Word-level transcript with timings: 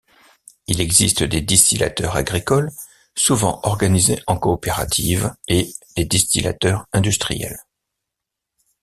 Il 0.65 0.81
existe 0.81 1.21
des 1.21 1.41
distillateurs 1.41 2.15
agricoles, 2.15 2.71
souvent 3.15 3.59
organisés 3.61 4.19
en 4.25 4.35
coopératives, 4.35 5.31
et 5.47 5.75
des 5.95 6.05
distillateurs 6.05 6.87
industriels. 6.91 7.59